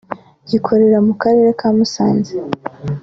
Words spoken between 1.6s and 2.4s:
Musanze